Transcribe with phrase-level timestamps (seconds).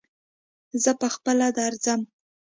[0.83, 2.01] زه په خپله درځم